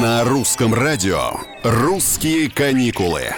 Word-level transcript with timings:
На 0.00 0.22
русском 0.22 0.74
радио 0.74 1.32
«Русские 1.64 2.48
каникулы». 2.48 3.34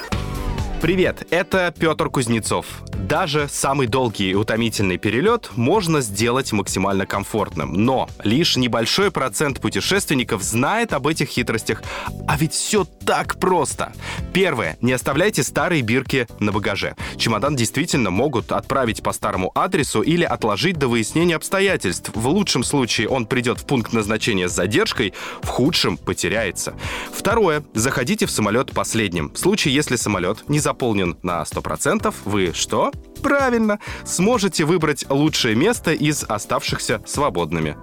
Привет, 0.83 1.27
это 1.30 1.72
Петр 1.75 2.11
Кузнецов. 2.11 2.67
Даже 3.09 3.49
самый 3.51 3.87
долгий 3.87 4.31
и 4.31 4.35
утомительный 4.35 4.99
перелет 4.99 5.51
можно 5.57 6.01
сделать 6.01 6.53
максимально 6.53 7.07
комфортным. 7.07 7.73
Но 7.73 8.09
лишь 8.23 8.57
небольшой 8.57 9.11
процент 9.11 9.61
путешественников 9.61 10.43
знает 10.43 10.93
об 10.93 11.07
этих 11.07 11.29
хитростях. 11.29 11.83
А 12.29 12.37
ведь 12.37 12.52
все 12.52 12.87
так 13.05 13.41
просто. 13.41 13.93
Первое. 14.33 14.77
Не 14.80 14.93
оставляйте 14.93 15.43
старые 15.43 15.83
бирки 15.83 16.29
на 16.39 16.52
багаже. 16.52 16.95
Чемодан 17.16 17.57
действительно 17.57 18.11
могут 18.11 18.52
отправить 18.52 19.03
по 19.03 19.12
старому 19.12 19.51
адресу 19.55 20.03
или 20.03 20.25
отложить 20.25 20.79
до 20.79 20.87
выяснения 20.87 21.37
обстоятельств. 21.37 22.11
В 22.14 22.29
лучшем 22.29 22.62
случае 22.62 23.09
он 23.09 23.27
придет 23.27 23.59
в 23.59 23.64
пункт 23.64 23.93
назначения 23.93 24.48
с 24.48 24.53
задержкой, 24.53 25.14
в 25.43 25.48
худшем 25.48 25.96
потеряется. 25.96 26.74
Второе. 27.12 27.65
Заходите 27.74 28.27
в 28.27 28.30
самолет 28.30 28.73
последним. 28.73 29.30
В 29.30 29.38
случае, 29.38 29.74
если 29.74 29.96
самолет 29.96 30.48
не 30.48 30.60
заполнен 30.60 31.16
на 31.23 31.43
100%, 31.43 32.15
вы 32.24 32.52
что? 32.55 32.90
Правильно, 33.23 33.79
сможете 34.05 34.65
выбрать 34.65 35.05
лучшее 35.09 35.55
место 35.55 35.93
из 35.93 36.25
оставшихся 36.25 37.03
свободными. 37.07 37.77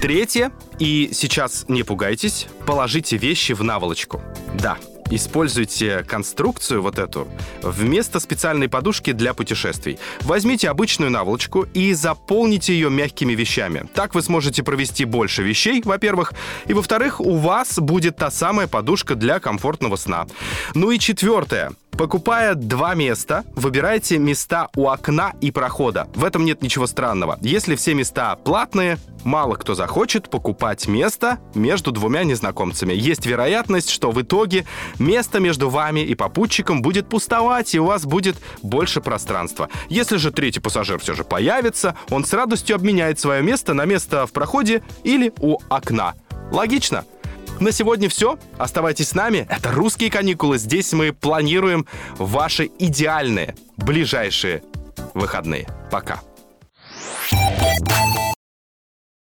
Третье, 0.00 0.52
и 0.78 1.10
сейчас 1.12 1.64
не 1.68 1.82
пугайтесь, 1.82 2.46
положите 2.66 3.16
вещи 3.16 3.52
в 3.52 3.62
наволочку. 3.62 4.22
Да, 4.54 4.78
Используйте 5.10 6.04
конструкцию 6.06 6.82
вот 6.82 6.98
эту 6.98 7.28
вместо 7.62 8.20
специальной 8.20 8.68
подушки 8.68 9.12
для 9.12 9.32
путешествий. 9.32 9.98
Возьмите 10.20 10.68
обычную 10.68 11.10
наволочку 11.10 11.62
и 11.72 11.94
заполните 11.94 12.74
ее 12.74 12.90
мягкими 12.90 13.32
вещами. 13.32 13.88
Так 13.94 14.14
вы 14.14 14.22
сможете 14.22 14.62
провести 14.62 15.04
больше 15.04 15.42
вещей, 15.42 15.80
во-первых, 15.82 16.34
и 16.66 16.74
во-вторых, 16.74 17.20
у 17.20 17.36
вас 17.36 17.78
будет 17.78 18.16
та 18.16 18.30
самая 18.30 18.66
подушка 18.66 19.14
для 19.14 19.40
комфортного 19.40 19.96
сна. 19.96 20.26
Ну 20.74 20.90
и 20.90 20.98
четвертое. 20.98 21.72
Покупая 21.98 22.54
два 22.54 22.94
места, 22.94 23.44
выбирайте 23.56 24.18
места 24.18 24.68
у 24.76 24.86
окна 24.86 25.32
и 25.40 25.50
прохода. 25.50 26.06
В 26.14 26.24
этом 26.24 26.44
нет 26.44 26.62
ничего 26.62 26.86
странного. 26.86 27.38
Если 27.40 27.74
все 27.74 27.92
места 27.92 28.36
платные, 28.36 28.98
мало 29.24 29.56
кто 29.56 29.74
захочет 29.74 30.30
покупать 30.30 30.86
место 30.86 31.40
между 31.56 31.90
двумя 31.90 32.22
незнакомцами. 32.22 32.92
Есть 32.92 33.26
вероятность, 33.26 33.90
что 33.90 34.12
в 34.12 34.22
итоге 34.22 34.64
место 35.00 35.40
между 35.40 35.70
вами 35.70 35.98
и 35.98 36.14
попутчиком 36.14 36.82
будет 36.82 37.08
пустовать, 37.08 37.74
и 37.74 37.80
у 37.80 37.86
вас 37.86 38.04
будет 38.04 38.36
больше 38.62 39.00
пространства. 39.00 39.68
Если 39.88 40.18
же 40.18 40.30
третий 40.30 40.60
пассажир 40.60 41.00
все 41.00 41.16
же 41.16 41.24
появится, 41.24 41.96
он 42.10 42.24
с 42.24 42.32
радостью 42.32 42.76
обменяет 42.76 43.18
свое 43.18 43.42
место 43.42 43.74
на 43.74 43.86
место 43.86 44.24
в 44.28 44.32
проходе 44.32 44.84
или 45.02 45.32
у 45.40 45.58
окна. 45.68 46.14
Логично? 46.52 47.04
На 47.60 47.72
сегодня 47.72 48.08
все. 48.08 48.38
Оставайтесь 48.56 49.08
с 49.08 49.14
нами. 49.14 49.46
Это 49.50 49.72
«Русские 49.72 50.10
каникулы». 50.10 50.58
Здесь 50.58 50.92
мы 50.92 51.12
планируем 51.12 51.86
ваши 52.18 52.70
идеальные 52.78 53.56
ближайшие 53.76 54.62
выходные. 55.14 55.66
Пока. 55.90 56.20
Thank 57.30 58.16
you. 58.16 58.27